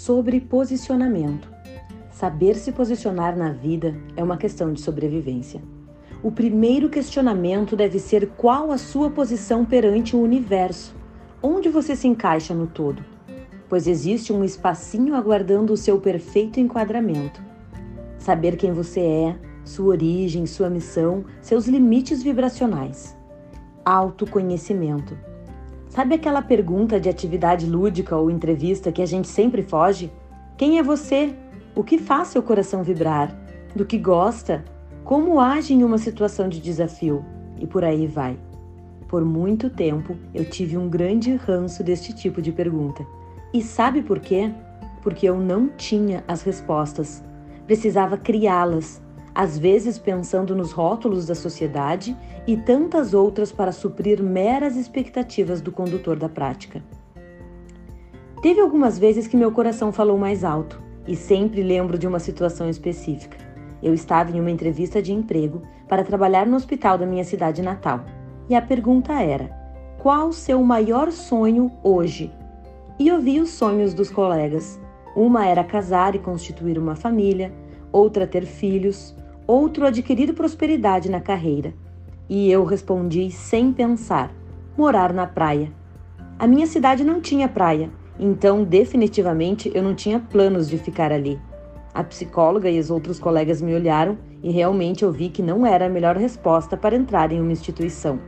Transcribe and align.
sobre 0.00 0.40
posicionamento. 0.40 1.46
Saber 2.10 2.54
se 2.54 2.72
posicionar 2.72 3.36
na 3.36 3.52
vida 3.52 3.94
é 4.16 4.24
uma 4.24 4.38
questão 4.38 4.72
de 4.72 4.80
sobrevivência. 4.80 5.60
O 6.22 6.32
primeiro 6.32 6.88
questionamento 6.88 7.76
deve 7.76 7.98
ser 7.98 8.28
qual 8.28 8.72
a 8.72 8.78
sua 8.78 9.10
posição 9.10 9.62
perante 9.62 10.16
o 10.16 10.22
universo, 10.22 10.94
onde 11.42 11.68
você 11.68 11.94
se 11.94 12.08
encaixa 12.08 12.54
no 12.54 12.66
todo, 12.66 13.04
pois 13.68 13.86
existe 13.86 14.32
um 14.32 14.42
espacinho 14.42 15.14
aguardando 15.14 15.70
o 15.74 15.76
seu 15.76 16.00
perfeito 16.00 16.58
enquadramento. 16.58 17.42
Saber 18.18 18.56
quem 18.56 18.72
você 18.72 19.00
é, 19.00 19.36
sua 19.66 19.88
origem, 19.88 20.46
sua 20.46 20.70
missão, 20.70 21.26
seus 21.42 21.66
limites 21.66 22.22
vibracionais. 22.22 23.14
Autoconhecimento 23.84 25.29
Sabe 25.90 26.14
aquela 26.14 26.40
pergunta 26.40 27.00
de 27.00 27.08
atividade 27.08 27.66
lúdica 27.66 28.16
ou 28.16 28.30
entrevista 28.30 28.92
que 28.92 29.02
a 29.02 29.06
gente 29.06 29.26
sempre 29.26 29.60
foge? 29.60 30.08
Quem 30.56 30.78
é 30.78 30.84
você? 30.84 31.34
O 31.74 31.82
que 31.82 31.98
faz 31.98 32.28
seu 32.28 32.40
coração 32.44 32.84
vibrar? 32.84 33.36
Do 33.74 33.84
que 33.84 33.98
gosta? 33.98 34.64
Como 35.02 35.40
age 35.40 35.74
em 35.74 35.82
uma 35.82 35.98
situação 35.98 36.48
de 36.48 36.60
desafio? 36.60 37.24
E 37.58 37.66
por 37.66 37.82
aí 37.82 38.06
vai. 38.06 38.38
Por 39.08 39.24
muito 39.24 39.68
tempo 39.68 40.16
eu 40.32 40.48
tive 40.48 40.78
um 40.78 40.88
grande 40.88 41.34
ranço 41.34 41.82
deste 41.82 42.14
tipo 42.14 42.40
de 42.40 42.52
pergunta. 42.52 43.04
E 43.52 43.60
sabe 43.60 44.00
por 44.00 44.20
quê? 44.20 44.52
Porque 45.02 45.28
eu 45.28 45.40
não 45.40 45.66
tinha 45.70 46.22
as 46.28 46.42
respostas. 46.42 47.20
Precisava 47.66 48.16
criá-las 48.16 49.02
às 49.40 49.56
vezes 49.56 49.98
pensando 49.98 50.54
nos 50.54 50.70
rótulos 50.70 51.24
da 51.24 51.34
sociedade 51.34 52.14
e 52.46 52.58
tantas 52.58 53.14
outras 53.14 53.50
para 53.50 53.72
suprir 53.72 54.22
meras 54.22 54.76
expectativas 54.76 55.62
do 55.62 55.72
condutor 55.72 56.18
da 56.18 56.28
prática. 56.28 56.82
Teve 58.42 58.60
algumas 58.60 58.98
vezes 58.98 59.26
que 59.26 59.38
meu 59.38 59.50
coração 59.50 59.92
falou 59.92 60.18
mais 60.18 60.44
alto 60.44 60.78
e 61.08 61.16
sempre 61.16 61.62
lembro 61.62 61.96
de 61.96 62.06
uma 62.06 62.18
situação 62.18 62.68
específica. 62.68 63.38
Eu 63.82 63.94
estava 63.94 64.30
em 64.30 64.38
uma 64.38 64.50
entrevista 64.50 65.00
de 65.00 65.10
emprego 65.10 65.62
para 65.88 66.04
trabalhar 66.04 66.46
no 66.46 66.56
hospital 66.56 66.98
da 66.98 67.06
minha 67.06 67.24
cidade 67.24 67.62
natal 67.62 68.04
e 68.46 68.54
a 68.54 68.60
pergunta 68.60 69.14
era: 69.22 69.48
qual 70.02 70.34
seu 70.34 70.62
maior 70.62 71.10
sonho 71.10 71.72
hoje? 71.82 72.30
E 72.98 73.10
ouvi 73.10 73.40
os 73.40 73.48
sonhos 73.48 73.94
dos 73.94 74.10
colegas. 74.10 74.78
Uma 75.16 75.46
era 75.46 75.64
casar 75.64 76.14
e 76.14 76.18
constituir 76.18 76.78
uma 76.78 76.94
família, 76.94 77.50
outra 77.90 78.26
ter 78.26 78.44
filhos, 78.44 79.16
outro 79.50 79.84
adquirir 79.84 80.32
prosperidade 80.32 81.10
na 81.10 81.20
carreira. 81.20 81.74
E 82.28 82.50
eu 82.50 82.64
respondi 82.64 83.30
sem 83.30 83.72
pensar: 83.72 84.32
morar 84.78 85.12
na 85.12 85.26
praia. 85.26 85.72
A 86.38 86.46
minha 86.46 86.66
cidade 86.66 87.02
não 87.02 87.20
tinha 87.20 87.48
praia, 87.48 87.90
então 88.18 88.62
definitivamente 88.62 89.70
eu 89.74 89.82
não 89.82 89.94
tinha 89.94 90.20
planos 90.20 90.68
de 90.68 90.78
ficar 90.78 91.12
ali. 91.12 91.38
A 91.92 92.04
psicóloga 92.04 92.70
e 92.70 92.78
os 92.78 92.90
outros 92.90 93.18
colegas 93.18 93.60
me 93.60 93.74
olharam 93.74 94.16
e 94.40 94.52
realmente 94.52 95.02
eu 95.02 95.10
vi 95.10 95.28
que 95.28 95.42
não 95.42 95.66
era 95.66 95.86
a 95.86 95.90
melhor 95.90 96.16
resposta 96.16 96.76
para 96.76 96.94
entrar 96.94 97.32
em 97.32 97.40
uma 97.40 97.50
instituição. 97.50 98.20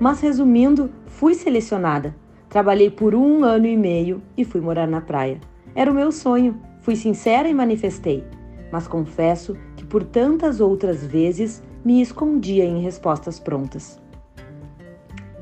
Mas 0.00 0.20
resumindo, 0.20 0.90
fui 1.06 1.34
selecionada. 1.34 2.14
Trabalhei 2.48 2.90
por 2.90 3.14
um 3.14 3.44
ano 3.44 3.66
e 3.66 3.76
meio 3.76 4.20
e 4.36 4.44
fui 4.44 4.60
morar 4.60 4.88
na 4.88 5.00
praia. 5.00 5.38
Era 5.74 5.90
o 5.90 5.94
meu 5.94 6.10
sonho, 6.10 6.60
fui 6.80 6.96
sincera 6.96 7.48
e 7.48 7.54
manifestei. 7.54 8.24
Mas 8.72 8.88
confesso 8.88 9.56
por 9.88 10.04
tantas 10.04 10.60
outras 10.60 11.04
vezes 11.04 11.62
me 11.84 12.02
escondia 12.02 12.64
em 12.64 12.80
respostas 12.80 13.38
prontas. 13.38 14.00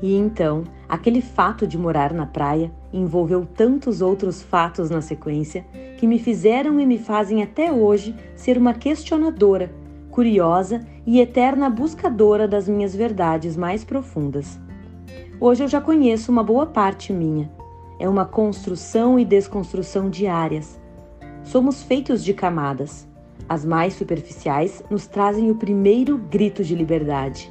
E 0.01 0.15
então, 0.15 0.63
aquele 0.87 1.21
fato 1.21 1.65
de 1.65 1.77
morar 1.77 2.13
na 2.13 2.25
praia 2.25 2.71
envolveu 2.93 3.45
tantos 3.45 4.01
outros 4.01 4.41
fatos 4.41 4.89
na 4.89 5.01
sequência 5.01 5.65
que 5.97 6.05
me 6.05 6.19
fizeram 6.19 6.79
e 6.79 6.85
me 6.85 6.99
fazem 6.99 7.41
até 7.41 7.71
hoje 7.71 8.15
ser 8.35 8.57
uma 8.57 8.73
questionadora, 8.73 9.71
curiosa 10.11 10.85
e 11.05 11.19
eterna 11.19 11.69
buscadora 11.69 12.47
das 12.47 12.67
minhas 12.67 12.95
verdades 12.95 13.57
mais 13.57 13.83
profundas. 13.83 14.59
Hoje 15.39 15.63
eu 15.63 15.67
já 15.67 15.81
conheço 15.81 16.31
uma 16.31 16.43
boa 16.43 16.65
parte 16.65 17.11
minha. 17.11 17.51
É 17.99 18.07
uma 18.07 18.25
construção 18.25 19.19
e 19.19 19.25
desconstrução 19.25 20.09
diárias. 20.09 20.79
Somos 21.43 21.81
feitos 21.81 22.23
de 22.23 22.33
camadas. 22.33 23.06
As 23.49 23.63
mais 23.63 23.93
superficiais 23.93 24.83
nos 24.89 25.07
trazem 25.07 25.49
o 25.49 25.55
primeiro 25.55 26.17
grito 26.17 26.63
de 26.63 26.75
liberdade. 26.75 27.49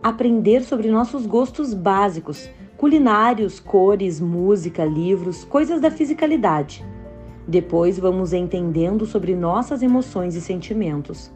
Aprender 0.00 0.62
sobre 0.62 0.88
nossos 0.88 1.26
gostos 1.26 1.74
básicos, 1.74 2.48
culinários, 2.76 3.58
cores, 3.58 4.20
música, 4.20 4.84
livros, 4.84 5.44
coisas 5.44 5.80
da 5.80 5.90
fisicalidade. 5.90 6.84
Depois 7.48 7.98
vamos 7.98 8.32
entendendo 8.32 9.04
sobre 9.04 9.34
nossas 9.34 9.82
emoções 9.82 10.36
e 10.36 10.40
sentimentos. 10.40 11.32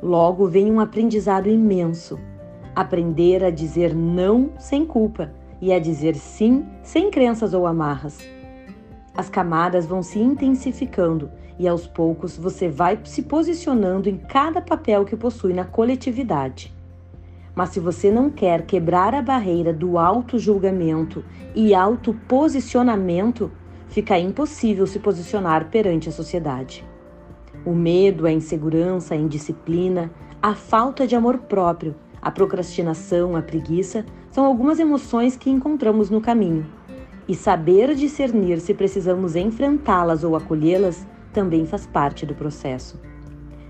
Logo 0.00 0.46
vem 0.46 0.70
um 0.70 0.78
aprendizado 0.78 1.48
imenso. 1.48 2.20
Aprender 2.74 3.42
a 3.42 3.50
dizer 3.50 3.94
não 3.94 4.50
sem 4.58 4.84
culpa 4.84 5.32
e 5.60 5.72
a 5.72 5.78
dizer 5.80 6.14
sim 6.14 6.64
sem 6.82 7.10
crenças 7.10 7.54
ou 7.54 7.66
amarras. 7.66 8.33
As 9.16 9.30
camadas 9.30 9.86
vão 9.86 10.02
se 10.02 10.18
intensificando 10.18 11.30
e 11.58 11.68
aos 11.68 11.86
poucos 11.86 12.36
você 12.36 12.68
vai 12.68 12.98
se 13.04 13.22
posicionando 13.22 14.08
em 14.08 14.16
cada 14.16 14.60
papel 14.60 15.04
que 15.04 15.16
possui 15.16 15.52
na 15.52 15.64
coletividade. 15.64 16.74
Mas 17.54 17.68
se 17.68 17.78
você 17.78 18.10
não 18.10 18.28
quer 18.28 18.66
quebrar 18.66 19.14
a 19.14 19.22
barreira 19.22 19.72
do 19.72 19.96
auto-julgamento 19.96 21.24
e 21.54 21.72
auto-posicionamento, 21.72 23.52
fica 23.88 24.18
impossível 24.18 24.86
se 24.86 24.98
posicionar 24.98 25.70
perante 25.70 26.08
a 26.08 26.12
sociedade. 26.12 26.84
O 27.64 27.72
medo, 27.72 28.26
a 28.26 28.32
insegurança, 28.32 29.14
a 29.14 29.16
indisciplina, 29.16 30.10
a 30.42 30.56
falta 30.56 31.06
de 31.06 31.14
amor 31.14 31.38
próprio, 31.38 31.94
a 32.20 32.30
procrastinação, 32.30 33.36
a 33.36 33.42
preguiça 33.42 34.04
são 34.32 34.44
algumas 34.44 34.80
emoções 34.80 35.36
que 35.36 35.48
encontramos 35.48 36.10
no 36.10 36.20
caminho. 36.20 36.66
E 37.26 37.34
saber 37.34 37.94
discernir 37.94 38.60
se 38.60 38.74
precisamos 38.74 39.34
enfrentá-las 39.34 40.24
ou 40.24 40.36
acolhê-las 40.36 41.06
também 41.32 41.64
faz 41.64 41.86
parte 41.86 42.26
do 42.26 42.34
processo. 42.34 43.00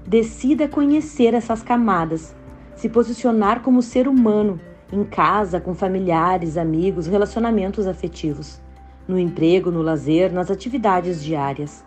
Decida 0.06 0.68
conhecer 0.68 1.34
essas 1.34 1.62
camadas, 1.62 2.34
se 2.74 2.88
posicionar 2.88 3.60
como 3.60 3.80
ser 3.80 4.08
humano, 4.08 4.60
em 4.92 5.04
casa, 5.04 5.60
com 5.60 5.74
familiares, 5.74 6.56
amigos, 6.56 7.06
relacionamentos 7.06 7.86
afetivos, 7.86 8.60
no 9.08 9.18
emprego, 9.18 9.70
no 9.70 9.82
lazer, 9.82 10.32
nas 10.32 10.50
atividades 10.50 11.22
diárias. 11.22 11.84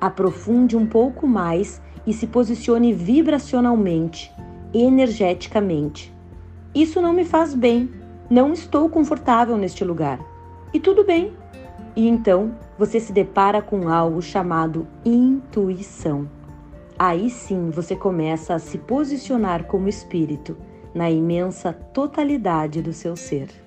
Aprofunde 0.00 0.76
um 0.76 0.86
pouco 0.86 1.26
mais 1.26 1.82
e 2.06 2.12
se 2.12 2.26
posicione 2.26 2.92
vibracionalmente, 2.92 4.32
energeticamente. 4.72 6.14
Isso 6.74 7.00
não 7.00 7.12
me 7.12 7.24
faz 7.24 7.54
bem, 7.54 7.90
não 8.30 8.52
estou 8.52 8.88
confortável 8.88 9.56
neste 9.56 9.84
lugar. 9.84 10.18
E 10.74 10.80
tudo 10.80 11.04
bem. 11.04 11.32
E 11.94 12.08
então 12.08 12.58
você 12.76 12.98
se 12.98 13.12
depara 13.12 13.62
com 13.62 13.88
algo 13.88 14.20
chamado 14.20 14.88
intuição. 15.04 16.28
Aí 16.98 17.30
sim 17.30 17.70
você 17.70 17.94
começa 17.94 18.54
a 18.54 18.58
se 18.58 18.78
posicionar 18.78 19.64
como 19.64 19.88
espírito 19.88 20.56
na 20.92 21.08
imensa 21.08 21.72
totalidade 21.72 22.82
do 22.82 22.92
seu 22.92 23.14
ser. 23.14 23.63